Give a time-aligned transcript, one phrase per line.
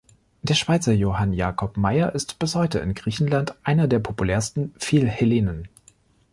[0.41, 5.67] Der Schweizer Johann Jakob Meyer ist bis heute in Griechenland einer der populärsten Philhellenen.